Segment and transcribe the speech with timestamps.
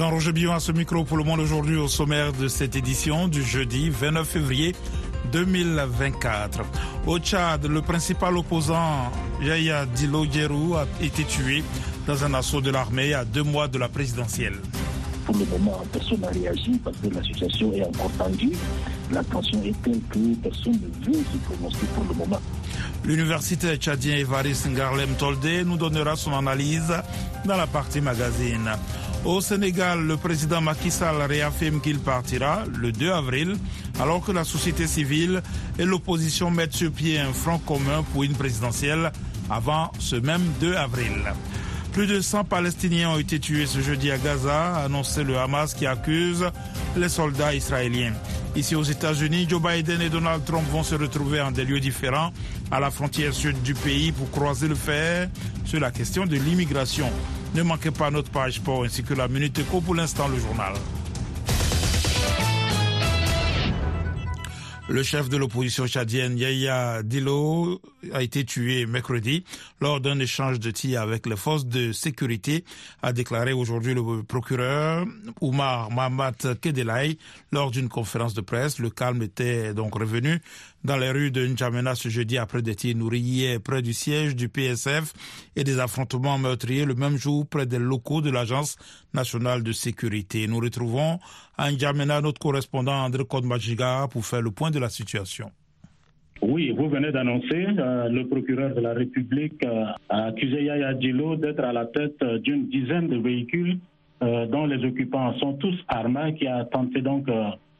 [0.00, 3.42] Jean-Roger Billon à ce micro pour le monde aujourd'hui au sommaire de cette édition du
[3.42, 4.74] jeudi 29 février
[5.30, 6.62] 2024.
[7.06, 11.62] Au Tchad, le principal opposant Yaya Dilo Djerou a été tué
[12.06, 14.56] dans un assaut de l'armée à deux mois de la présidentielle.
[15.26, 18.52] Pour le moment, personne n'a réagi parce que la situation est encore tendue.
[19.12, 22.40] La tension est telle que personne ne veut se prononcer pour le moment.
[23.04, 26.94] L'université tchadien Evaris Ngarlem Tolde nous donnera son analyse
[27.44, 28.70] dans la partie magazine.
[29.24, 33.56] Au Sénégal, le président Macky Sall réaffirme qu'il partira le 2 avril,
[34.00, 35.42] alors que la société civile
[35.78, 39.12] et l'opposition mettent sur pied un front commun pour une présidentielle
[39.50, 41.12] avant ce même 2 avril.
[41.92, 45.86] Plus de 100 Palestiniens ont été tués ce jeudi à Gaza, annoncé le Hamas qui
[45.86, 46.46] accuse
[46.96, 48.14] les soldats israéliens.
[48.56, 52.32] Ici aux États-Unis, Joe Biden et Donald Trump vont se retrouver en des lieux différents
[52.70, 55.28] à la frontière sud du pays pour croiser le fer
[55.66, 57.10] sur la question de l'immigration.
[57.54, 60.72] Ne manquez pas notre page sport ainsi que la Minute Éco pour l'instant le journal.
[64.90, 67.80] Le chef de l'opposition tchadienne, Yaya Dilo,
[68.12, 69.44] a été tué mercredi
[69.80, 72.64] lors d'un échange de tirs avec les forces de sécurité,
[73.00, 75.06] a déclaré aujourd'hui le procureur
[75.40, 77.18] Oumar Mahamat Kedelai
[77.52, 78.80] lors d'une conférence de presse.
[78.80, 80.42] Le calme était donc revenu
[80.84, 84.48] dans les rues de N'Djamena ce jeudi après des tirs nourris près du siège du
[84.48, 85.12] PSF
[85.56, 88.76] et des affrontements meurtriers le même jour près des locaux de l'Agence
[89.14, 90.46] nationale de sécurité.
[90.46, 91.18] Nous retrouvons
[91.56, 95.50] à N'Djamena notre correspondant André Kodmajiga pour faire le point de la situation.
[96.42, 101.36] Oui, vous venez d'annoncer, euh, le procureur de la République euh, a accusé Yaya Djilo
[101.36, 103.78] d'être à la tête euh, d'une dizaine de véhicules
[104.22, 107.26] dont les occupants sont tous armés, qui a tenté donc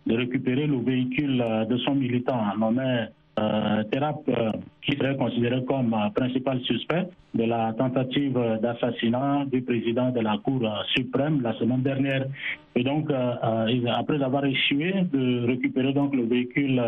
[0.06, 3.06] de récupérer le véhicule de son militant nommé
[3.38, 4.18] euh, Terap,
[4.82, 10.62] qui serait considéré comme principal suspect de la tentative d'assassinat du président de la Cour
[10.94, 12.26] suprême la semaine dernière.
[12.74, 16.82] Et donc, après avoir échoué de récupérer donc le véhicule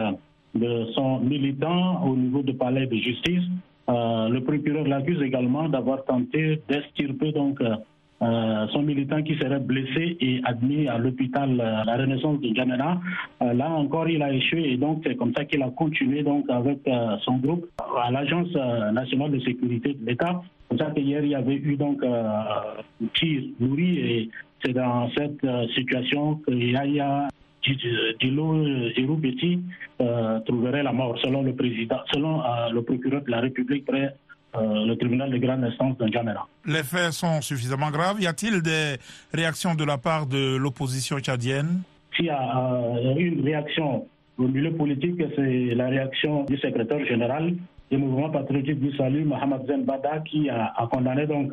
[0.55, 3.45] de son militant au niveau du palais de justice.
[3.89, 7.61] Euh, le procureur l'accuse également d'avoir tenté d'extirper donc
[8.23, 13.01] euh, son militant qui serait blessé et admis à l'hôpital euh, La Renaissance de Djamena.
[13.41, 16.79] là encore, il a échoué et donc c'est comme ça qu'il a continué donc avec
[17.25, 17.67] son groupe
[18.01, 18.53] à l'Agence
[18.93, 20.41] nationale de sécurité de l'État.
[20.69, 24.31] Comme ça qu'hier, il y avait eu donc un tir nourri et
[24.65, 25.45] c'est dans cette
[25.75, 27.29] situation qu'il y a
[28.21, 29.61] Dilo Betty
[30.01, 34.07] euh, trouverait la mort, selon le président, selon euh, le procureur de la République près
[34.07, 34.11] euh,
[34.55, 36.47] le tribunal de grande instance de N'Djamena.
[36.67, 38.21] Les faits sont suffisamment graves.
[38.21, 38.97] Y a-t-il des
[39.33, 41.83] réactions de la part de l'opposition tchadienne?
[42.17, 44.07] S'il y a eu une réaction
[44.39, 47.55] au milieu politique, c'est la réaction du secrétaire général
[47.91, 51.53] du mouvement patriotique du salut, Mohamed Zen Bada, qui a, a condamné donc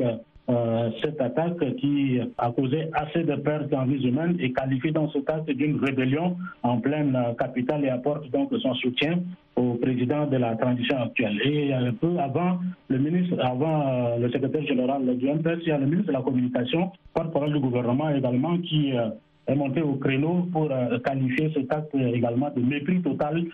[0.49, 5.07] euh, cette attaque qui a causé assez de pertes en vie humaines et qualifie dans
[5.09, 9.19] ce cas d'une rébellion en pleine capitale et apporte donc son soutien
[9.55, 11.39] au président de la transition actuelle.
[11.45, 12.57] Et un peu avant,
[12.87, 16.13] le ministre, avant euh, le secrétaire général du MPS, il y a le ministre de
[16.13, 19.09] la Communication, porte-parole du gouvernement également, qui euh,
[19.45, 20.69] est monté au créneau pour
[21.03, 23.45] qualifier cet acte également de mépris total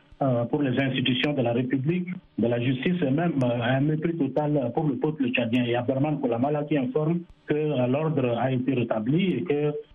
[0.50, 4.86] pour les institutions de la République, de la justice et même un mépris total pour
[4.88, 5.66] le peuple tchadien.
[5.66, 9.46] Et Aberman Koulamala qui informe que l'ordre a été rétabli et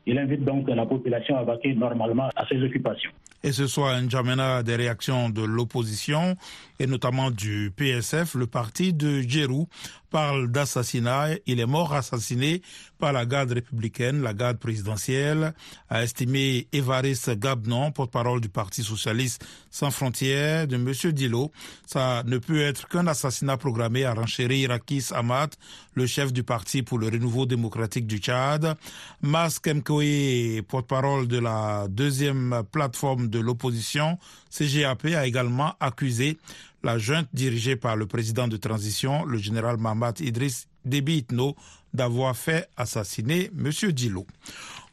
[0.05, 3.11] qu'il invite donc la population à vaquer normalement à ses occupations.
[3.43, 6.37] Et ce soir, N'Djamena des réactions de l'opposition
[6.79, 9.67] et notamment du PSF, le parti de Djerou
[10.11, 11.37] parle d'assassinat.
[11.47, 12.61] Il est mort assassiné
[12.99, 15.55] par la garde républicaine, la garde présidentielle,
[15.89, 21.13] a estimé Évariste Gabnon, porte-parole du Parti socialiste sans frontières, de M.
[21.13, 21.51] Dilo.
[21.87, 25.55] Ça ne peut être qu'un assassinat programmé à renchérir Akis Ahmad,
[25.95, 28.77] le chef du Parti pour le renouveau démocratique du Tchad.
[29.23, 34.19] Mas Kemkoe, porte-parole de la deuxième plateforme de l'opposition,
[34.51, 36.39] CGAP, a également accusé
[36.83, 41.57] la junte dirigée par le président de transition, le général Mahmoud Idriss Déby Itno,
[41.93, 43.71] d'avoir fait assassiner M.
[43.93, 44.27] Dilo.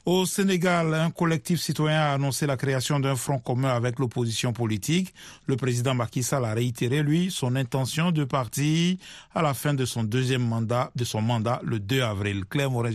[0.08, 5.14] Au Sénégal, un collectif citoyen a annoncé la création d'un front commun avec l'opposition politique.
[5.48, 8.96] Le président Macky Sall a réitéré, lui, son intention de partir
[9.36, 12.46] à la fin de son deuxième mandat, de son mandat, le 2 avril.
[12.46, 12.90] Claire morin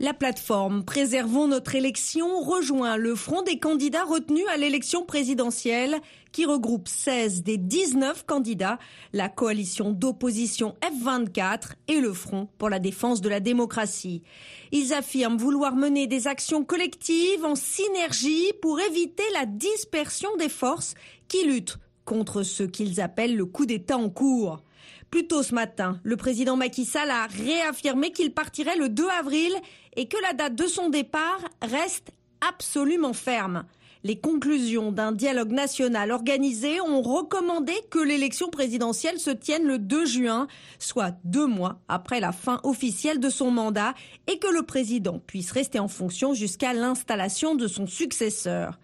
[0.00, 5.96] la plateforme Préservons notre élection rejoint le front des candidats retenus à l'élection présidentielle
[6.30, 8.78] qui regroupe 16 des 19 candidats,
[9.12, 14.22] la coalition d'opposition F24 et le Front pour la défense de la démocratie.
[14.70, 20.94] Ils affirment vouloir mener des actions collectives en synergie pour éviter la dispersion des forces
[21.26, 24.62] qui luttent contre ce qu'ils appellent le coup d'État en cours.
[25.10, 29.52] Plus tôt ce matin, le président Macky Sall a réaffirmé qu'il partirait le 2 avril
[29.96, 32.12] et que la date de son départ reste
[32.46, 33.64] absolument ferme.
[34.04, 40.06] Les conclusions d'un dialogue national organisé ont recommandé que l'élection présidentielle se tienne le 2
[40.06, 40.46] juin,
[40.78, 43.94] soit deux mois après la fin officielle de son mandat,
[44.28, 48.78] et que le président puisse rester en fonction jusqu'à l'installation de son successeur.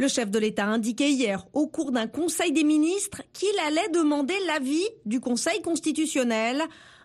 [0.00, 3.90] Le chef de l'État a indiqué hier, au cours d'un conseil des ministres, qu'il allait
[3.90, 6.62] demander l'avis du Conseil constitutionnel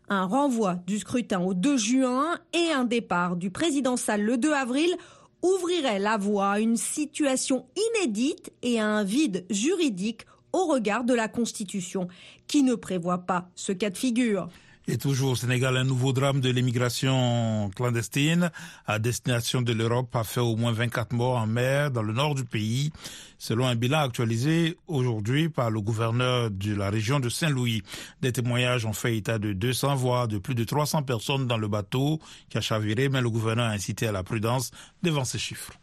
[0.07, 4.53] un renvoi du scrutin au 2 juin et un départ du président Sall le 2
[4.53, 4.95] avril
[5.41, 10.21] ouvrirait la voie à une situation inédite et à un vide juridique
[10.53, 12.07] au regard de la Constitution,
[12.47, 14.47] qui ne prévoit pas ce cas de figure.
[14.87, 18.51] Et toujours au Sénégal, un nouveau drame de l'immigration clandestine
[18.85, 22.35] à destination de l'Europe a fait au moins 24 morts en mer dans le nord
[22.35, 22.91] du pays,
[23.39, 27.81] selon un bilan actualisé aujourd'hui par le gouverneur de la région de Saint-Louis.
[28.21, 31.67] Des témoignages ont fait état de 200 voix de plus de 300 personnes dans le
[31.67, 34.69] bateau qui a chaviré, mais le gouverneur a incité à la prudence
[35.01, 35.73] devant ces chiffres.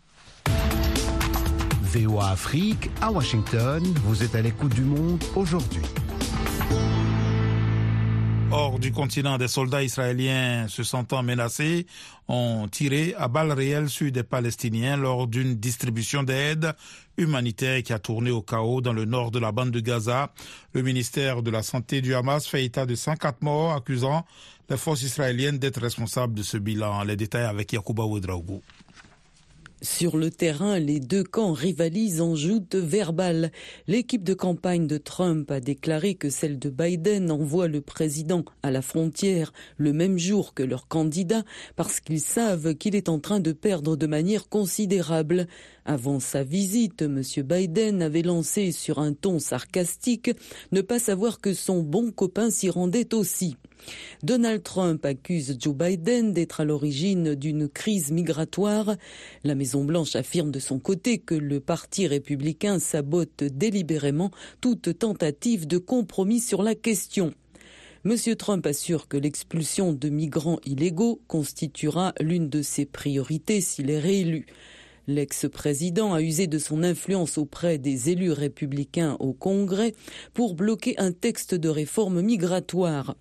[1.83, 5.83] VOA Afrique, à Washington, vous êtes à l'écoute du monde aujourd'hui.
[8.55, 11.87] Hors du continent, des soldats israéliens se sentant menacés
[12.29, 16.75] ont tiré à balles réelles sur des Palestiniens lors d'une distribution d'aide
[17.17, 20.35] humanitaire qui a tourné au chaos dans le nord de la bande de Gaza.
[20.75, 24.27] Le ministère de la Santé du Hamas fait état de 104 morts, accusant
[24.69, 27.05] les forces israéliennes d'être responsables de ce bilan.
[27.05, 28.61] Les détails avec Yacouba Ouedraogo.
[29.83, 33.51] Sur le terrain, les deux camps rivalisent en joute verbale.
[33.89, 38.71] L'équipe de campagne de Trump a déclaré que celle de Biden envoie le président à
[38.71, 41.43] la frontière le même jour que leur candidat
[41.75, 45.49] parce qu'ils savent qu'il est en train de perdre de manière considérable.
[45.85, 47.21] Avant sa visite, M.
[47.39, 50.31] Biden avait lancé sur un ton sarcastique
[50.71, 53.57] ne pas savoir que son bon copain s'y rendait aussi.
[54.23, 58.97] Donald Trump accuse Joe Biden d'être à l'origine d'une crise migratoire.
[59.45, 64.31] La Maison-Blanche affirme de son côté que le Parti républicain sabote délibérément
[64.61, 67.35] toute tentative de compromis sur la question.
[68.05, 68.17] M.
[68.37, 74.47] Trump assure que l'expulsion de migrants illégaux constituera l'une de ses priorités s'il est réélu.
[75.09, 79.95] L'ex-président a usé de son influence auprès des élus républicains au Congrès
[80.33, 83.17] pour bloquer un texte de réforme migratoire.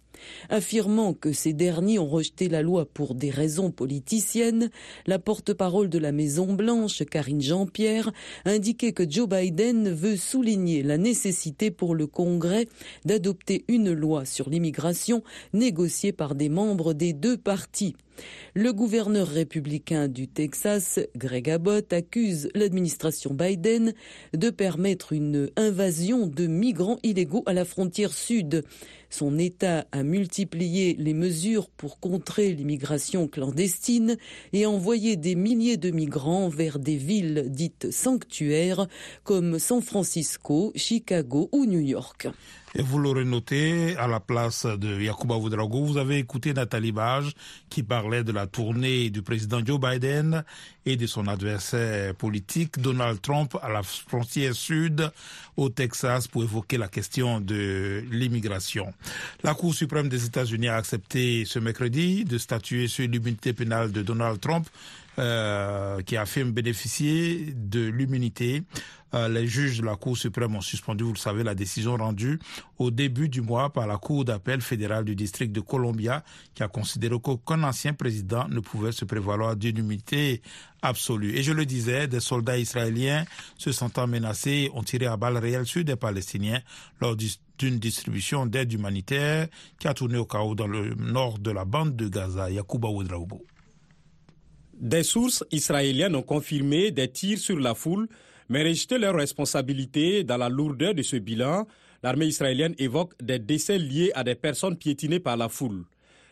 [0.50, 4.70] Affirmant que ces derniers ont rejeté la loi pour des raisons politiciennes,
[5.08, 8.12] la porte-parole de la Maison-Blanche, Karine Jean-Pierre,
[8.46, 12.68] indiquait que Joe Biden veut souligner la nécessité pour le Congrès
[13.06, 15.24] d'adopter une loi sur l'immigration
[15.54, 17.96] négociée par des membres des deux partis.
[18.54, 23.94] Le gouverneur républicain du Texas, Greg Abbott, accuse l'administration Biden
[24.34, 28.64] de permettre une invasion de migrants illégaux à la frontière sud.
[29.10, 34.18] Son État a multiplié les mesures pour contrer l'immigration clandestine
[34.54, 38.88] et envoyé des milliers de migrants vers des villes dites sanctuaires
[39.24, 42.28] comme San Francisco, Chicago ou New York.
[42.74, 47.34] Et vous l'aurez noté, à la place de Yacouba Oudrago, vous avez écouté Nathalie Bage
[47.70, 50.46] qui parlait de la tournée du président Joe Biden
[50.86, 55.12] et de son adversaire politique Donald Trump à la frontière sud
[55.58, 58.94] au Texas pour évoquer la question de l'immigration.
[59.44, 64.02] La Cour suprême des États-Unis a accepté ce mercredi de statuer sur l'immunité pénale de
[64.02, 64.66] Donald Trump
[65.20, 68.64] euh, qui affirme bénéficier de l'immunité.
[69.14, 72.40] Euh, les juges de la Cour suprême ont suspendu, vous le savez, la décision rendue
[72.80, 76.24] au début du mois par la Cour d'appel fédérale du district de Columbia,
[76.56, 80.42] qui a considéré qu'aucun ancien président ne pouvait se prévaloir d'une immunité
[80.82, 81.36] absolue.
[81.36, 83.26] Et je le disais, des soldats israéliens
[83.58, 86.62] se sentant menacés ont tiré à balles réelles sur des Palestiniens
[87.02, 91.66] lors d'une distribution d'aide humanitaire qui a tourné au chaos dans le nord de la
[91.66, 92.50] bande de Gaza.
[92.50, 93.44] Yacouba Oudraoubo.
[94.82, 98.08] Des sources israéliennes ont confirmé des tirs sur la foule,
[98.50, 101.68] mais rejeté leur responsabilité dans la lourdeur de ce bilan.
[102.02, 105.86] L'armée israélienne évoque des décès liés à des personnes piétinées par la foule.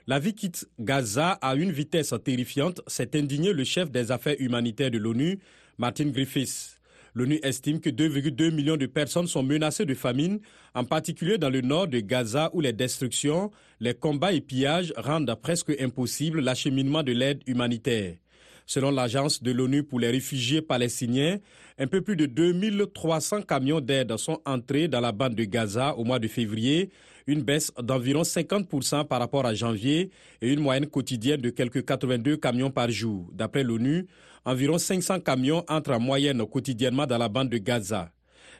[0.07, 4.89] La vie quitte Gaza à une vitesse terrifiante, s'est indigné le chef des affaires humanitaires
[4.89, 5.37] de l'ONU,
[5.77, 6.79] Martin Griffiths.
[7.13, 10.39] L'ONU estime que 2,2 millions de personnes sont menacées de famine,
[10.73, 15.35] en particulier dans le nord de Gaza où les destructions, les combats et pillages rendent
[15.39, 18.15] presque impossible l'acheminement de l'aide humanitaire.
[18.69, 21.39] Selon l'agence de l'ONU pour les réfugiés palestiniens,
[21.79, 26.03] un peu plus de 2300 camions d'aide sont entrés dans la bande de Gaza au
[26.03, 26.91] mois de février,
[27.25, 32.37] une baisse d'environ 50% par rapport à janvier et une moyenne quotidienne de quelques 82
[32.37, 33.27] camions par jour.
[33.33, 34.05] D'après l'ONU,
[34.45, 38.11] environ 500 camions entrent en moyenne quotidiennement dans la bande de Gaza.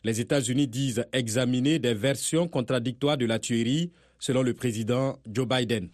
[0.03, 5.89] Les États-Unis disent examiner des versions contradictoires de la tuerie selon le président Joe Biden.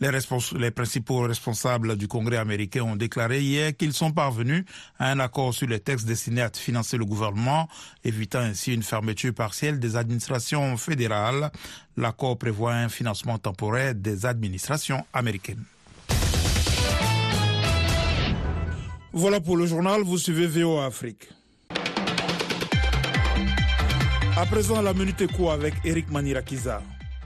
[0.00, 4.64] Les, principaux responsables du Congrès américain ont déclaré hier qu'ils sont parvenus
[4.98, 7.68] à un accord sur les textes destinés à financer le gouvernement,
[8.04, 11.50] évitant ainsi une fermeture partielle des administrations fédérales.
[11.96, 15.64] L'accord prévoit un financement temporaire des administrations américaines.
[19.12, 21.28] Voilà pour le journal, vous suivez VOA Afrique.
[24.36, 26.82] À présent, la minute écho avec Eric Manirakiza.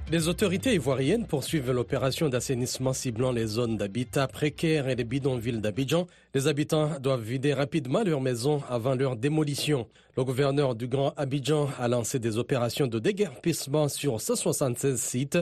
[0.08, 6.06] Les autorités ivoiriennes poursuivent l'opération d'assainissement ciblant les zones d'habitat précaires et les bidonvilles d'Abidjan.
[6.32, 9.88] Les habitants doivent vider rapidement leurs maisons avant leur démolition.
[10.16, 15.38] Le gouverneur du Grand Abidjan a lancé des opérations de déguerpissement sur 176 sites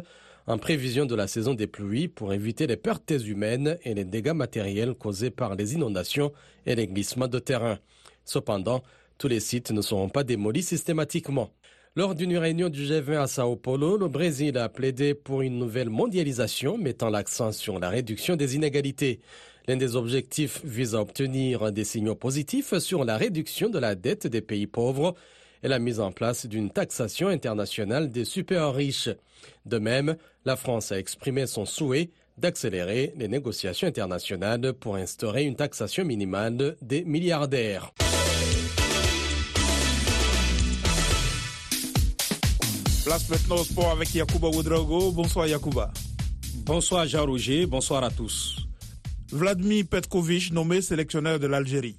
[0.47, 4.33] en prévision de la saison des pluies pour éviter les pertes humaines et les dégâts
[4.33, 6.33] matériels causés par les inondations
[6.64, 7.78] et les glissements de terrain.
[8.25, 8.83] Cependant,
[9.18, 11.50] tous les sites ne seront pas démolis systématiquement.
[11.96, 15.90] Lors d'une réunion du G20 à Sao Paulo, le Brésil a plaidé pour une nouvelle
[15.90, 19.20] mondialisation mettant l'accent sur la réduction des inégalités.
[19.68, 24.26] L'un des objectifs vise à obtenir des signaux positifs sur la réduction de la dette
[24.26, 25.14] des pays pauvres
[25.62, 29.10] et la mise en place d'une taxation internationale des super riches.
[29.64, 35.54] De même, la France a exprimé son souhait d'accélérer les négociations internationales pour instaurer une
[35.54, 37.92] taxation minimale des milliardaires.
[43.04, 45.12] Place maintenant au sport avec Yacouba Oudrago.
[45.12, 45.92] Bonsoir Yacouba.
[46.64, 48.66] Bonsoir Jean-Roger, bonsoir à tous.
[49.30, 51.99] Vladimir Petkovic nommé sélectionneur de l'Algérie.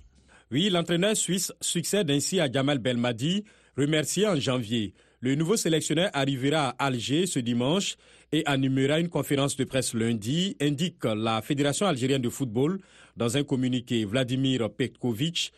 [0.52, 3.44] Oui, l'entraîneur suisse succède ainsi à Jamal Belmadi,
[3.78, 4.96] remercié en janvier.
[5.20, 7.98] Le nouveau sélectionneur arrivera à Alger ce dimanche
[8.32, 12.80] et animera une conférence de presse lundi, indique la Fédération algérienne de football
[13.16, 14.06] dans un communiqué.
[14.06, 15.52] Vladimir Petkovic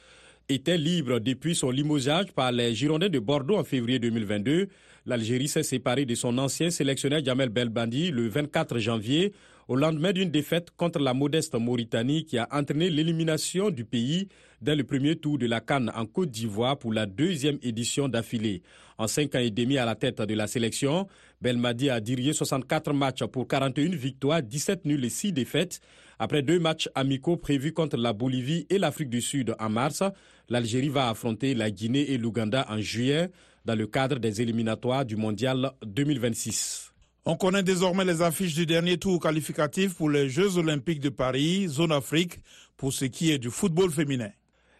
[0.50, 4.70] était libre depuis son limogeage par les Girondins de Bordeaux en février 2022.
[5.06, 9.34] L'Algérie s'est séparée de son ancien sélectionneur Jamel Belbandi le 24 janvier
[9.68, 14.30] au lendemain d'une défaite contre la modeste Mauritanie qui a entraîné l'élimination du pays
[14.62, 18.62] dès le premier tour de la Cannes en Côte d'Ivoire pour la deuxième édition d'affilée.
[18.98, 21.08] En cinq ans et demi à la tête de la sélection,
[21.42, 25.80] Belmadi a dirigé 64 matchs pour 41 victoires, 17 nuls et 6 défaites.
[26.20, 30.04] Après deux matchs amicaux prévus contre la Bolivie et l'Afrique du Sud en mars,
[30.50, 33.30] l'Algérie va affronter la Guinée et l'Ouganda en juillet
[33.66, 36.94] dans le cadre des éliminatoires du Mondial 2026.
[37.26, 41.68] On connaît désormais les affiches du dernier tour qualificatif pour les Jeux olympiques de Paris,
[41.68, 42.40] zone Afrique,
[42.78, 44.30] pour ce qui est du football féminin.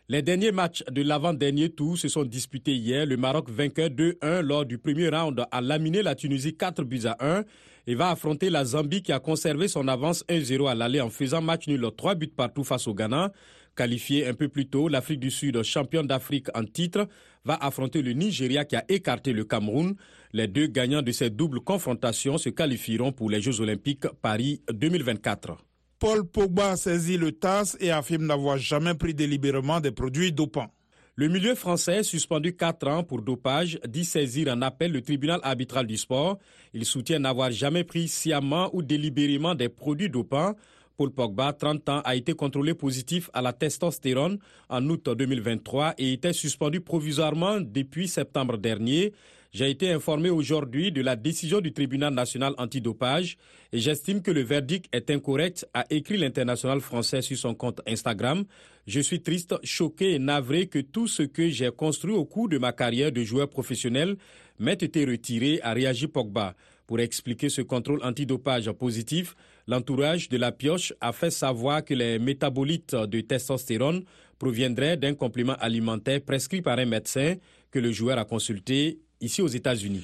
[0.10, 3.06] Les derniers matchs de l'avant-dernier tour se sont disputés hier.
[3.06, 7.18] Le Maroc vainqueur 2-1 lors du premier round a laminé la Tunisie 4 buts à
[7.20, 7.44] 1
[7.88, 11.42] et va affronter la Zambie qui a conservé son avance 1-0 à l'aller en faisant
[11.42, 13.34] match nul 3 buts partout face au Ghana.
[13.76, 17.10] Qualifié un peu plus tôt, l'Afrique du Sud, championne d'Afrique en titre,
[17.44, 19.96] va affronter le Nigeria qui a écarté le Cameroun.
[20.32, 25.67] Les deux gagnants de cette double confrontation se qualifieront pour les Jeux olympiques Paris 2024.
[26.00, 30.72] Paul Pogba a saisi le TAS et affirme n'avoir jamais pris délibérément des produits dopants.
[31.16, 35.88] Le milieu français, suspendu 4 ans pour dopage, dit saisir en appel le tribunal arbitral
[35.88, 36.38] du sport.
[36.76, 40.54] Il soutient n'avoir jamais pris sciemment ou délibérément des produits dopants.
[40.98, 44.38] Paul Pogba, 30 ans, a été contrôlé positif à la testostérone
[44.70, 49.14] en août 2023 et était suspendu provisoirement depuis septembre dernier.
[49.58, 53.40] J'ai été informé aujourd'hui de la décision du tribunal national antidopage
[53.74, 58.44] et j'estime que le verdict est incorrect, a écrit l'international français sur son compte Instagram.
[58.86, 62.60] Je suis triste, choqué et navré que tout ce que j'ai construit au cours de
[62.60, 64.18] ma carrière de joueur professionnel
[64.60, 66.54] m'ait été retiré, a réagi Pogba.
[66.86, 69.36] Pour expliquer ce contrôle antidopage positif,
[69.66, 74.04] l'entourage de la pioche a fait savoir que les métabolites de testostérone
[74.38, 77.38] proviendraient d'un complément alimentaire prescrit par un médecin
[77.72, 80.04] que le joueur a consulté ici aux États-Unis.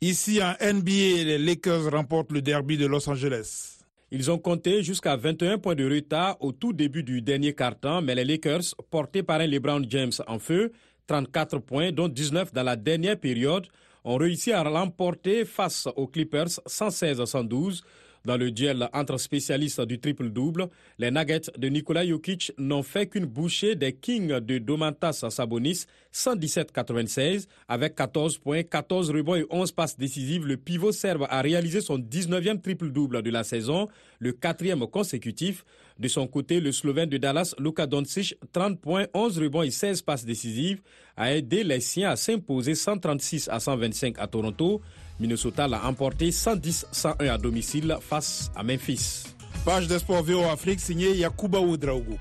[0.00, 3.78] Ici en NBA, les Lakers remportent le derby de Los Angeles.
[4.10, 8.14] Ils ont compté jusqu'à 21 points de retard au tout début du dernier quart-temps, mais
[8.14, 10.72] les Lakers, portés par un LeBron James en feu,
[11.06, 13.66] 34 points, dont 19 dans la dernière période,
[14.04, 17.82] ont réussi à l'emporter face aux Clippers 116-112.
[18.24, 23.26] Dans le duel entre spécialistes du triple-double, les Nuggets de Nikola Jokic n'ont fait qu'une
[23.26, 29.98] bouchée des Kings de Domantas Sabonis 117-96 avec 14 points, 14 rebonds et 11 passes
[29.98, 30.46] décisives.
[30.46, 33.88] Le pivot serbe a réalisé son 19e triple-double de la saison,
[34.20, 35.64] le quatrième consécutif.
[35.98, 40.02] De son côté, le Slovène de Dallas, Luka Doncic, 30 points, 11 rebonds et 16
[40.02, 40.80] passes décisives,
[41.16, 44.80] a aidé les siens à s'imposer 136 à 125 à Toronto.
[45.20, 49.24] Minnesota l'a emporté 110-101 à domicile face à Memphis.
[49.64, 52.18] Page de sport VO Afrique signée Yakuba Oudraogo.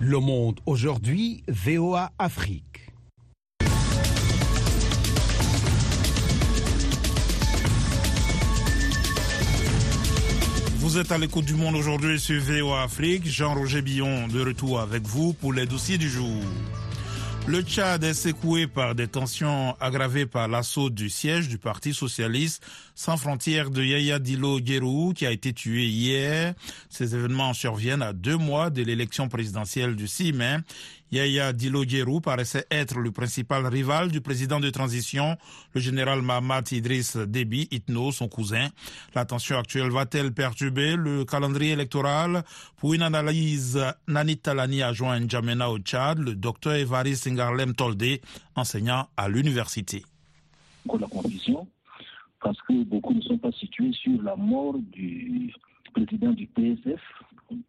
[0.00, 2.77] Le Monde aujourd'hui, VOA Afrique.
[10.88, 13.26] Vous êtes à l'écoute du monde aujourd'hui sur VOA Afrique.
[13.26, 16.40] Jean-Roger Billon de retour avec vous pour les dossiers du jour.
[17.46, 22.64] Le Tchad est secoué par des tensions aggravées par l'assaut du siège du Parti socialiste
[22.98, 26.54] sans frontières de Yaya Dilo Guérou qui a été tué hier.
[26.90, 30.56] Ces événements surviennent à deux mois de l'élection présidentielle du 6 mai.
[31.12, 35.36] Yaya Dilo Guérou paraissait être le principal rival du président de transition,
[35.74, 38.66] le général Mahamat Idriss Déby Itno, son cousin.
[39.14, 42.42] La tension actuelle va-t-elle perturber le calendrier électoral?
[42.78, 43.78] Pour une analyse,
[44.08, 48.18] Nanit Talani a joint N'Djamena au Tchad, le docteur Evariste Ngarlem Tolde,
[48.56, 50.02] enseignant à l'université.
[51.00, 51.68] La confusion,
[52.40, 55.52] parce que beaucoup ne sont pas situés sur la mort du
[55.92, 57.00] président du PSF,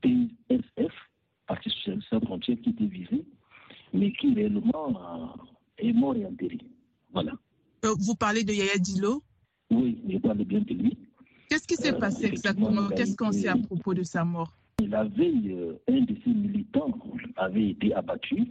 [0.01, 0.93] PSF,
[1.47, 3.25] Parti socialiste sans frontières, qui était visé,
[3.93, 5.35] mais qui réellement
[5.79, 6.59] est mort et enterré.
[7.11, 7.31] Voilà.
[7.85, 9.23] Euh, vous parlez de Yaya Dilo?
[9.71, 10.97] Oui, je parle bien de lui.
[11.49, 12.87] Qu'est-ce qui s'est Euh, passé exactement?
[12.89, 14.53] Qu'est-ce qu'on sait à propos de sa mort?
[14.87, 16.93] La veille, euh, un de ses militants
[17.35, 18.45] avait été abattu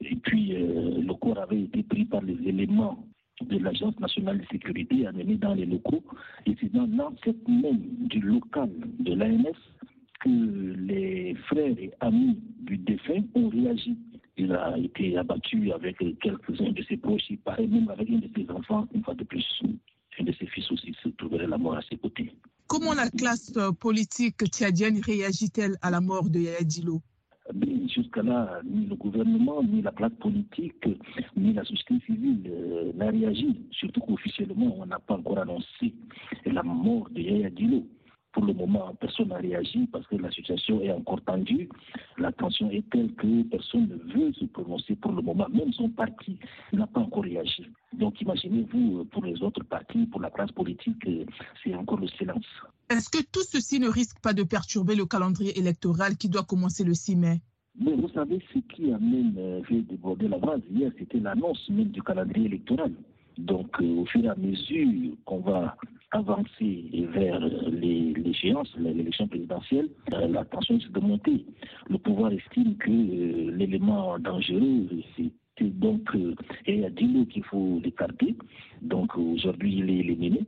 [0.00, 3.06] et puis euh, le corps avait été pris par les éléments
[3.40, 6.02] de l'Agence nationale de sécurité et amené dans les locaux.
[6.46, 9.56] Et c'est dans l'enceinte même du local de l'ANF
[10.20, 13.96] que les frères et amis du défunt ont réagi.
[14.36, 18.30] Il a été abattu avec quelques-uns de ses proches, il paraît même avec un de
[18.34, 19.46] ses enfants, une fois de plus.
[20.18, 22.32] Un de ses fils aussi se trouverait la mort à ses côtés.
[22.66, 27.02] Comment la classe politique tchadienne réagit-elle à la mort de Yaya Dilo
[27.52, 30.88] Mais jusqu'à là, ni le gouvernement, ni la classe politique,
[31.36, 33.60] ni la société civile euh, n'a réagi.
[33.70, 35.94] Surtout qu'officiellement, on n'a pas encore annoncé
[36.46, 37.86] la mort de Yaya Dilo.
[38.32, 41.68] Pour le moment, personne n'a réagi parce que la situation est encore tendue.
[42.18, 45.46] La tension est telle que personne ne veut se prononcer pour le moment.
[45.50, 46.38] Même son parti
[46.72, 47.66] n'a pas encore réagi.
[47.92, 51.24] Donc imaginez-vous, pour les autres partis, pour la classe politique, euh,
[51.62, 52.46] c'est encore le silence.
[52.90, 56.84] Est-ce que tout ceci ne risque pas de perturber le calendrier électoral qui doit commencer
[56.84, 57.40] le 6 mai?
[57.80, 61.68] Mais vous savez, ce qui a même euh, fait déborder la base hier, c'était l'annonce
[61.70, 62.92] même du calendrier électoral.
[63.38, 65.76] Donc, euh, au fur et à mesure qu'on va
[66.12, 71.44] avancer vers euh, l'échéance, l'élection présidentielle, euh, la tension risque de monter.
[71.88, 76.34] Le pouvoir estime que l'élément dangereux, c'était donc euh,
[76.66, 78.36] et à Dilo qu'il faut l'écarter.
[78.82, 80.40] Donc, aujourd'hui, il est éliminé.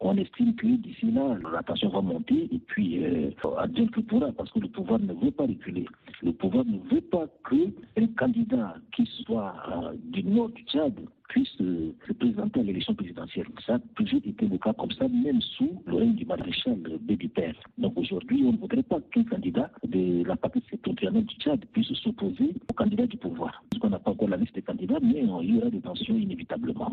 [0.00, 4.32] On estime que d'ici là, la tension va monter et puis euh, adieu que pourra,
[4.32, 5.84] parce que le pouvoir ne veut pas reculer.
[6.22, 10.94] Le pouvoir ne veut pas qu'un candidat qui soit euh, du nord du Tchad
[11.30, 13.46] puisse euh, se présenter à l'élection présidentielle.
[13.64, 17.28] Ça a toujours été le cas comme ça, même sous le règne du maréchal Bébi
[17.28, 17.54] Père.
[17.78, 21.92] Donc aujourd'hui, on ne voudrait pas qu'un candidat de la partie septentrionale du Tchad puisse
[22.02, 23.62] s'opposer au candidat du pouvoir.
[23.70, 25.80] Parce qu'on n'a pas encore la liste des candidats, mais euh, il y aura des
[25.80, 26.92] tensions inévitablement.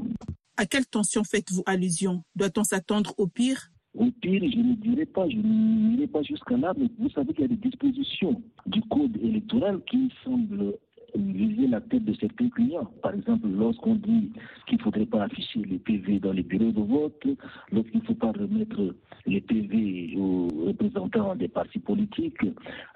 [0.55, 2.23] À quelle tension faites-vous allusion?
[2.35, 3.71] Doit-on s'attendre au pire?
[3.95, 7.41] Au pire, je ne dirais pas, je n'irai pas jusqu'à là, mais vous savez qu'il
[7.41, 10.75] y a des dispositions du code électoral qui semblent
[11.15, 12.89] viser la tête de certains clients.
[13.01, 14.31] Par exemple, lorsqu'on dit
[14.67, 17.27] qu'il ne faudrait pas afficher les PV dans les bureaux de vote,
[17.71, 22.43] lorsqu'il ne faut pas remettre les PV aux représentants des partis politiques,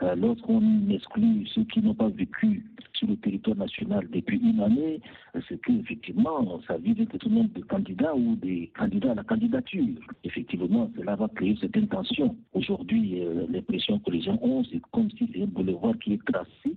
[0.02, 5.02] euh, lorsqu'on exclut ceux qui n'ont pas vécu sur le territoire national depuis une année,
[5.48, 9.88] c'est qu'effectivement, ça vise tout le nombre de candidats ou des candidats à la candidature.
[10.24, 12.36] Effectivement, cela va créer certaines tensions.
[12.54, 16.26] Aujourd'hui, euh, l'impression que les gens ont, c'est comme si c'est un boulevard qui est
[16.26, 16.76] tracé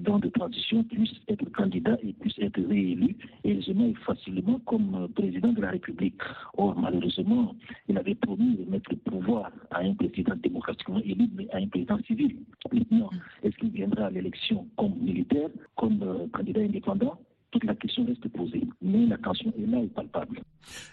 [0.00, 5.08] président de transition puisse être candidat et puisse être réélu aisément et facilement comme euh,
[5.08, 6.20] président de la République.
[6.56, 7.54] Or, malheureusement,
[7.88, 11.68] il avait promis de mettre le pouvoir à un président démocratiquement élu, mais à un
[11.68, 12.36] président civil.
[12.72, 13.10] Maintenant,
[13.42, 17.18] est-ce qu'il viendra à l'élection comme militaire, comme euh, candidat indépendant?
[17.50, 20.40] Toute la question reste posée, mais la tension est là et palpable.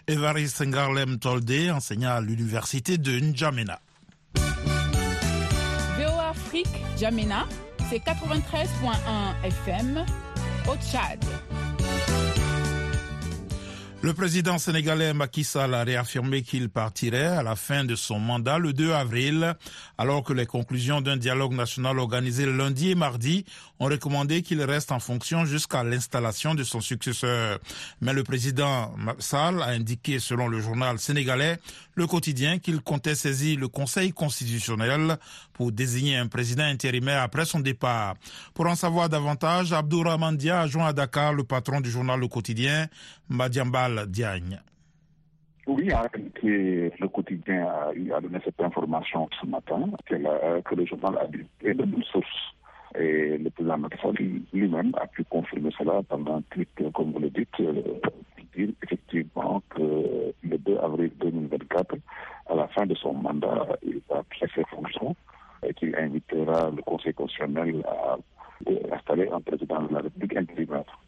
[0.08, 3.78] Evariste Ngarlem Tolde, enseignant à l'université de N'Djamena.
[6.28, 6.68] Afrique,
[6.98, 7.46] Jamena,
[7.88, 10.04] c'est 93.1 FM
[10.68, 11.24] au Tchad.
[14.00, 18.56] Le président sénégalais Macky Sall a réaffirmé qu'il partirait à la fin de son mandat
[18.58, 19.56] le 2 avril,
[19.98, 23.44] alors que les conclusions d'un dialogue national organisé lundi et mardi
[23.80, 27.58] ont recommandé qu'il reste en fonction jusqu'à l'installation de son successeur.
[28.00, 31.58] Mais le président Sall a indiqué, selon le journal sénégalais,
[31.96, 35.16] le quotidien, qu'il comptait saisir le Conseil constitutionnel
[35.52, 38.14] pour désigner un président intérimaire après son départ.
[38.54, 42.28] Pour en savoir davantage, Abdourahman Dia a joint à Dakar le patron du journal Le
[42.28, 42.86] Quotidien,
[44.06, 44.60] Diagne.
[45.66, 45.90] Oui,
[46.42, 51.84] le quotidien a, donné cette information ce matin, que, le journal a dit et de
[51.84, 52.54] bonnes sources.
[52.98, 54.14] Et le président Macron
[54.52, 57.82] lui-même a pu confirmer cela pendant un tweet, comme vous le dites, euh,
[58.56, 61.96] dire effectivement que le 2 avril 2024,
[62.48, 65.14] à la fin de son mandat, il va quitter ses fonctions
[65.62, 68.16] et qu'il invitera le Conseil constitutionnel à
[68.94, 70.98] installer un président de la République intérimaire.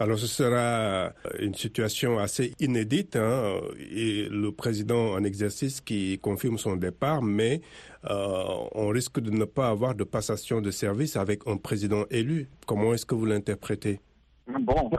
[0.00, 6.76] Alors ce sera une situation assez inédite hein, le président en exercice qui confirme son
[6.76, 7.60] départ, mais
[8.08, 12.48] euh, on risque de ne pas avoir de passation de service avec un président élu.
[12.66, 14.00] Comment est-ce que vous l'interprétez?
[14.58, 14.90] Bon,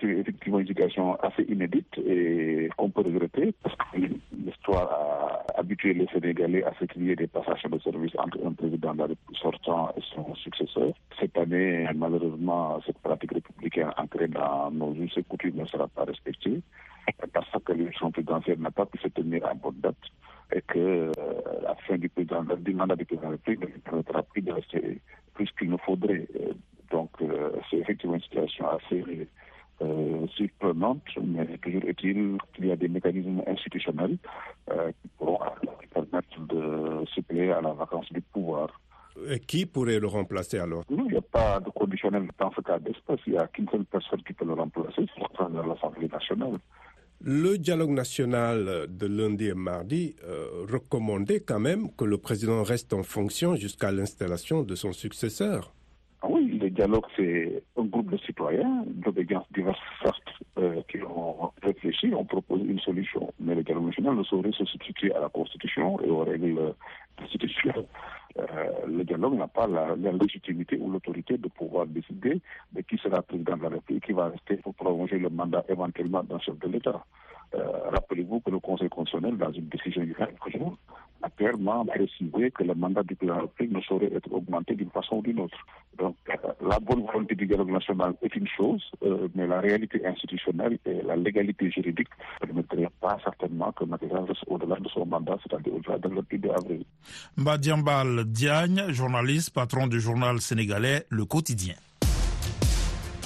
[0.00, 3.98] c'est effectivement une situation assez inédite et qu'on peut regretter parce que
[4.32, 8.38] l'histoire a habitué les Sénégalais à ce qu'il y ait des passations de service entre
[8.44, 8.94] un président
[9.40, 10.92] sortant et son successeur.
[11.18, 16.04] Cette année, malheureusement, cette pratique républicaine ancrée dans nos us et coutumes ne sera pas
[16.04, 16.60] respectée
[17.32, 19.96] parce que l'élection présidentielle n'a pas pu se tenir à bonne date
[20.52, 21.10] et que
[21.62, 24.52] la fin du, président, du mandat du président de la République ne permettra plus de
[24.52, 25.00] rester
[25.34, 26.26] plus qu'il ne faudrait.
[26.98, 29.28] Donc, euh, c'est effectivement une situation assez
[29.82, 34.16] euh, surprenante, mais toujours est-il qu'il y a des mécanismes institutionnels
[34.72, 35.38] euh, qui pourront
[35.94, 38.68] permettre de suppléer à la vacance du pouvoir.
[39.30, 40.82] Et qui pourrait le remplacer alors?
[40.90, 43.20] Il n'y a pas de conditionnel dans ce cas d'espèce.
[43.28, 46.58] Il n'y a qu'une seule personne qui peut le remplacer, c'est l'Assemblée nationale.
[47.20, 52.92] Le dialogue national de lundi et mardi euh, recommandait quand même que le président reste
[52.92, 55.72] en fonction jusqu'à l'installation de son successeur.
[56.78, 59.80] Dialogue, c'est un groupe de citoyens d'obédience diverses
[60.58, 63.34] euh, qui ont réfléchi, ont proposé une solution.
[63.40, 66.74] Mais le dialogue national ne saurait se substituer à la Constitution et aux règles
[67.18, 67.84] constitutionnelles.
[68.38, 68.44] Euh,
[68.86, 72.40] le dialogue n'a pas la, légitimité ou l'autorité de pouvoir décider
[72.72, 76.22] de qui sera président de la République, qui va rester pour prolonger le mandat éventuellement
[76.22, 77.04] d'un chef de l'État.
[77.56, 80.78] Euh, Rappelez-vous que le Conseil constitutionnel, dans une décision quelques jours,
[81.22, 84.76] a clairement précisé que le mandat du président de la République ne saurait être augmenté
[84.76, 85.58] d'une façon ou d'une autre.
[85.98, 86.16] Donc,
[86.60, 91.02] la bonne volonté du dialogue national est une chose, euh, mais la réalité institutionnelle et
[91.02, 92.08] la légalité juridique
[92.40, 96.38] ne permettraient pas certainement que Mathieu reste au-delà de son mandat, c'est-à-dire au-delà de le
[96.38, 96.84] 2 avril.
[97.36, 101.74] Mbadiambal Diagne, journaliste, patron du journal sénégalais Le Quotidien.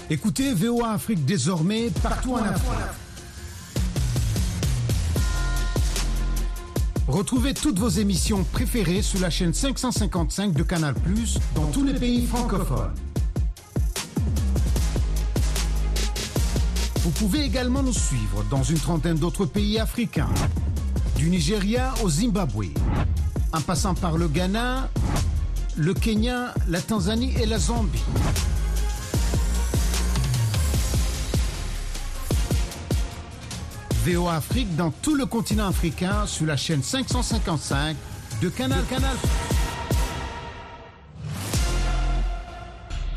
[0.08, 3.11] Écoutez VOA Afrique désormais partout en Afrique.
[7.08, 10.94] Retrouvez toutes vos émissions préférées sur la chaîne 555 de Canal
[11.54, 12.94] dans tous les pays francophones.
[17.02, 20.30] Vous pouvez également nous suivre dans une trentaine d'autres pays africains,
[21.16, 22.66] du Nigeria au Zimbabwe,
[23.52, 24.88] en passant par le Ghana,
[25.76, 27.98] le Kenya, la Tanzanie et la Zambie.
[34.04, 37.96] VOA Afrique dans tout le continent africain sur la chaîne 555
[38.42, 39.16] de Canal Canal.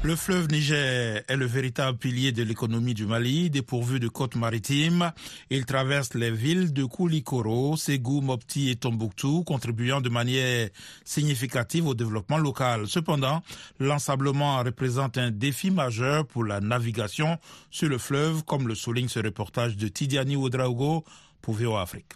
[0.05, 5.11] Le fleuve Niger est le véritable pilier de l'économie du Mali, dépourvu de côtes maritimes.
[5.49, 10.69] Il traverse les villes de Koulikoro, Ségou, Mopti et Tombouctou, contribuant de manière
[11.05, 12.85] significative au développement local.
[12.85, 13.41] Cependant,
[13.79, 17.39] l'ensablement représente un défi majeur pour la navigation
[17.71, 21.03] sur le fleuve, comme le souligne ce reportage de Tidiani Oudraogo
[21.41, 22.13] pour VOA Afrique.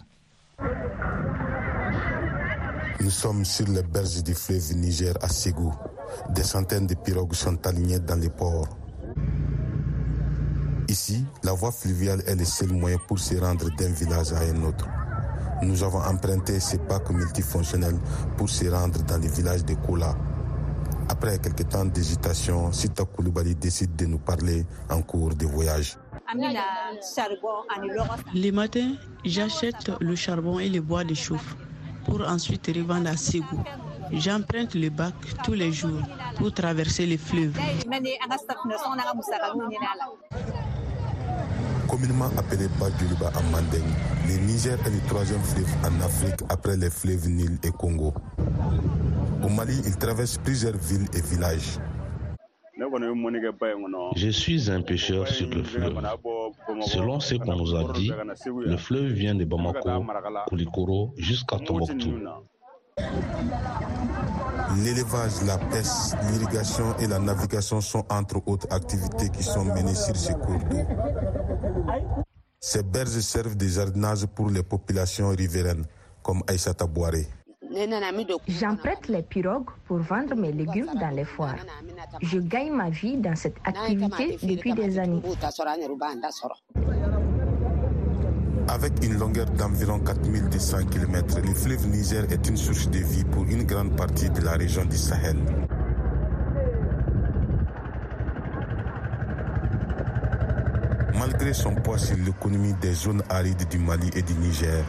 [3.00, 5.74] Nous sommes sur les berges du fleuve Niger à Ségou.
[6.30, 8.68] Des centaines de pirogues sont alignées dans les ports.
[10.88, 14.62] Ici, la voie fluviale est le seul moyen pour se rendre d'un village à un
[14.64, 14.88] autre.
[15.62, 17.98] Nous avons emprunté ces bacs multifonctionnels
[18.36, 20.16] pour se rendre dans le village de Koula.
[21.08, 25.98] Après quelques temps d'hésitation, Sita Koulibaly décide de nous parler en cours de voyage.
[28.32, 28.94] Les matins,
[29.24, 31.56] j'achète le charbon et le bois de chauffe
[32.04, 33.62] pour ensuite revendre à Ségou.
[34.12, 36.00] J'emprunte le bac tous les jours
[36.36, 37.56] pour traverser les fleuves.
[41.88, 43.84] Communément appelé Badjuluba à Mandeng,
[44.28, 48.14] le Niger est le troisième fleuve en Afrique après les fleuves Nil et Congo.
[49.42, 51.78] Au Mali, il traverse plusieurs villes et villages.
[54.16, 56.00] Je suis un pêcheur sur le fleuve.
[56.82, 58.10] Selon ce qu'on nous a dit,
[58.56, 60.04] le fleuve vient de Bamako,
[60.48, 62.14] Koulikoro jusqu'à Tombouctou.
[64.76, 70.16] L'élevage, la pêche, l'irrigation et la navigation sont entre autres activités qui sont menées sur
[70.16, 70.84] ces cours d'eau.
[72.60, 75.84] Ces berges servent de jardinage pour les populations riveraines,
[76.22, 77.26] comme Aïssata Boiré.
[78.48, 81.64] J'emprunte les pirogues pour vendre mes légumes dans les foires.
[82.20, 85.22] Je gagne ma vie dans cette activité depuis des années.
[88.72, 93.42] Avec une longueur d'environ 4200 km, le fleuve Niger est une source de vie pour
[93.44, 95.36] une grande partie de la région du Sahel.
[101.18, 104.84] Malgré son poids sur l'économie des zones arides du Mali et du Niger,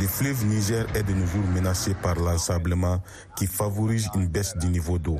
[0.00, 3.02] le fleuve Niger est de nos jours menacé par l'ensablement
[3.36, 5.18] qui favorise une baisse du niveau d'eau.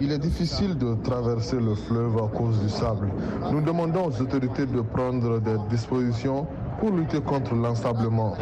[0.00, 3.08] Il est difficile de traverser le fleuve à cause du sable.
[3.50, 6.46] Nous demandons aux autorités de prendre des dispositions
[6.78, 8.36] pour lutter contre l'ensablement.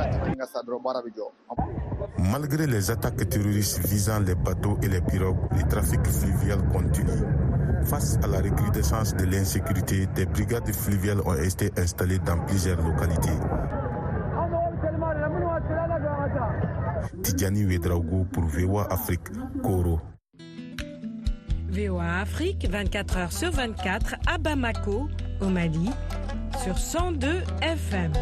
[2.18, 7.24] Malgré les attaques terroristes visant les bateaux et les pirogues, le trafic fluvial continue.
[7.84, 13.38] Face à la recrudescence de l'insécurité, des brigades fluviales ont été installées dans plusieurs localités.
[17.22, 19.28] Tidjani Wedraogo pour VOA Afrique,
[19.62, 20.00] Koro.
[21.70, 25.08] VOA Afrique, 24 heures sur 24 à Bamako,
[25.40, 25.90] au Mali,
[26.62, 28.12] sur 102 FM.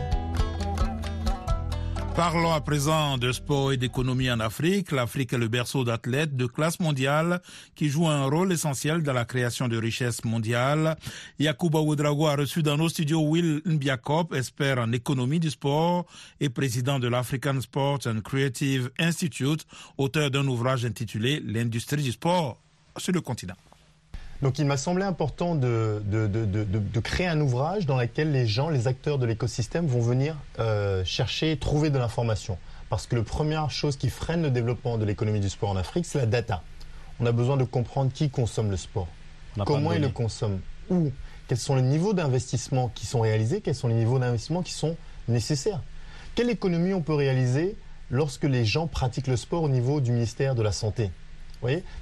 [2.17, 4.93] Parlons à présent de sport et d'économie en Afrique.
[4.93, 7.41] L'Afrique est le berceau d'athlètes de classe mondiale
[7.75, 10.97] qui jouent un rôle essentiel dans la création de richesses mondiales.
[11.39, 16.07] Yacouba Ouedraogo a reçu dans nos studios Will Mbiakop, expert en économie du sport
[16.41, 19.67] et président de l'African Sports and Creative Institute,
[19.99, 22.61] auteur d'un ouvrage intitulé L'industrie du sport
[22.97, 23.57] sur le continent.
[24.43, 28.47] Donc il m'a semblé important de, de, de, de, créer un ouvrage dans lequel les
[28.47, 32.59] gens, les acteurs de l'écosystème vont venir euh, chercher, trouver de l'information.
[32.91, 36.05] Parce que la première chose qui freine le développement de l'économie du sport en Afrique,
[36.05, 36.63] c'est la data.
[37.21, 39.09] On a besoin de comprendre qui consomme le sport,
[39.65, 41.11] comment il le consomme, où,
[41.49, 44.97] quels sont les niveaux d'investissement qui sont réalisés, quels sont les niveaux d'investissement qui sont
[45.29, 45.81] nécessaires?
[46.35, 47.77] Quelle économie on peut réaliser
[48.11, 51.11] lorsque les gens pratiquent le sport au niveau du ministère de la Santé?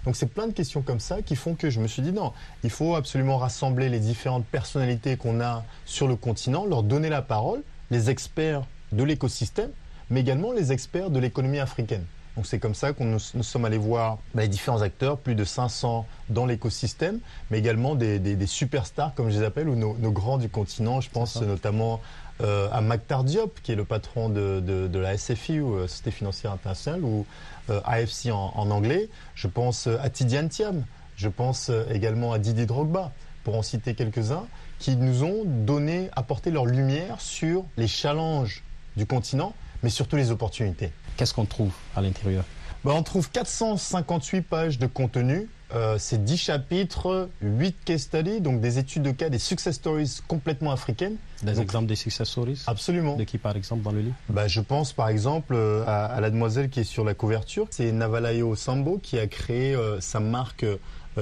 [0.05, 2.33] Donc c'est plein de questions comme ça qui font que je me suis dit non,
[2.65, 7.23] il faut absolument rassembler les différentes personnalités qu'on a sur le continent, leur donner la
[7.23, 9.71] parole, les experts de l'écosystème,
[10.11, 12.05] mais également les experts de l'économie africaine.
[12.37, 15.45] Donc c'est comme ça qu'on nous, sommes allés voir bah, les différents acteurs, plus de
[15.45, 17.19] 500 dans l'écosystème,
[17.51, 21.03] mais également des, superstars, comme je les appelle, ou nos, grands du continent.
[21.03, 22.01] Je pense notamment
[22.43, 26.53] euh, à Maktar Diop, qui est le patron de, la SFI, ou euh, Société Financière
[26.53, 27.25] Internationale, ou
[27.71, 29.09] euh, AFC en, anglais.
[29.35, 30.85] Je pense à Tidiane Thiam.
[31.17, 33.13] Je pense également à Didier Drogba,
[33.45, 34.47] pour en citer quelques-uns,
[34.79, 38.65] qui nous ont donné, apporté leur lumière sur les challenges
[38.97, 40.91] du continent, mais surtout les opportunités.
[41.17, 42.45] Qu'est-ce qu'on trouve à l'intérieur?
[42.85, 45.49] Ben, On trouve 458 pages de contenu.
[45.75, 50.21] Euh, c'est 10 chapitres, 8 case studies, donc des études de cas, des success stories
[50.29, 51.17] complètement africaines.
[51.43, 53.17] Des exemples des success stories Absolument.
[53.17, 56.31] De qui, par exemple, dans le livre ben, Je pense, par exemple, euh, à, la
[56.31, 57.67] demoiselle qui est sur la couverture.
[57.71, 60.67] C'est Navalayo Sambo qui a créé euh, sa marque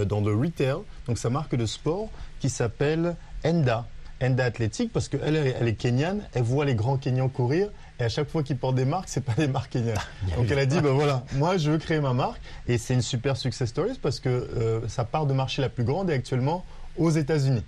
[0.07, 0.77] dans le retail,
[1.09, 3.89] donc sa marque de sport qui s'appelle Enda.
[4.23, 8.09] Enda Athletic, parce qu'elle elle est kenyane, elle voit les grands Kenyans courir et à
[8.09, 9.99] chaque fois qu'ils portent des marques, c'est pas des marques kenyanes.
[10.37, 12.41] Donc elle a dit, ben voilà, moi je veux créer ma marque.
[12.67, 15.85] Et c'est une super success story parce que euh, ça part de marché la plus
[15.85, 16.65] grande et actuellement
[16.97, 17.65] aux États-Unis.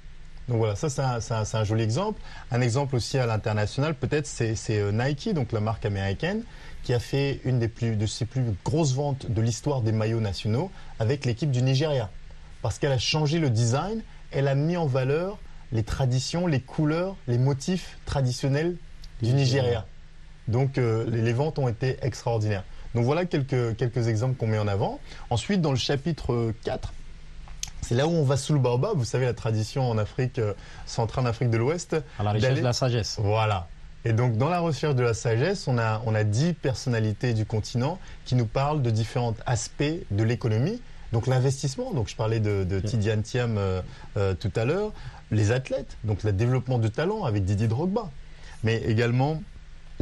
[0.49, 2.21] Donc voilà, ça c'est un, joli exemple.
[2.51, 6.43] Un exemple aussi à l'international, peut-être, c'est euh, Nike, donc la marque américaine,
[6.83, 10.21] qui a fait une des plus, de ses plus grosses ventes de l'histoire des maillots
[10.21, 12.11] nationaux avec l'équipe du Nigeria.
[12.61, 15.39] Parce qu'elle a changé le design, elle a mis en valeur
[15.71, 18.77] les traditions, les couleurs, les motifs traditionnels
[19.23, 19.87] du Nigeria.
[20.49, 22.65] Donc euh, les, ventes ont été extraordinaires.
[22.95, 24.99] Donc voilà quelques, quelques exemples qu'on met en avant.
[25.31, 26.93] Ensuite, dans le chapitre 4,
[27.81, 28.97] c'est là où on va sous le baobab.
[28.97, 30.55] Vous savez, la tradition en Afrique euh,
[30.87, 31.97] centrale, en Afrique de l'Ouest.
[32.19, 33.17] À la recherche de la sagesse.
[33.21, 33.69] Voilà.
[34.05, 37.47] Et donc, dans la recherche de la sagesse, on a, on a 10 personnalités du
[37.47, 40.81] continent qui nous parlent de différents aspects de l'économie.
[41.13, 44.93] Donc, l'investissement, donc je parlais de, de Tidiane Thiam euh, tout à l'heure.
[45.31, 48.11] Les athlètes, donc le développement de talent avec Didier Drogba.
[48.65, 49.43] Mais également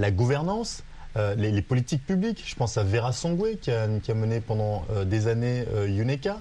[0.01, 0.83] la gouvernance,
[1.17, 2.43] euh, les, politiques publiques.
[2.47, 6.41] Je pense à Vera Songwe qui a, mené pendant euh, des années euh, UNECA.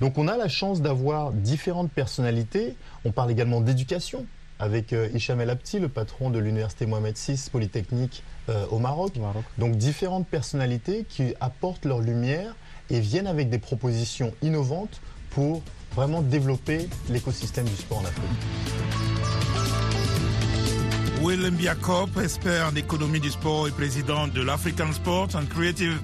[0.00, 2.76] Donc on a la chance d'avoir différentes personnalités.
[3.04, 4.26] On parle également d'éducation
[4.58, 8.22] avec Hicham El Abti, le patron de l'université Mohamed VI Polytechnique
[8.70, 9.16] au Maroc.
[9.16, 9.42] Maroc.
[9.58, 12.54] Donc différentes personnalités qui apportent leur lumière
[12.88, 15.62] et viennent avec des propositions innovantes pour
[15.96, 19.01] vraiment développer l'écosystème du sport en Afrique.
[21.22, 25.96] Willem Biakop, expert en économie du sport et président de l'African Sports and Creative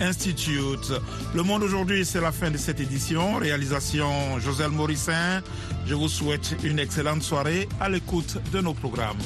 [0.00, 0.92] Institute.
[1.34, 3.36] Le monde aujourd'hui, c'est la fin de cette édition.
[3.36, 5.40] Réalisation Joselle Morissin.
[5.86, 9.16] Je vous souhaite une excellente soirée à l'écoute de nos programmes.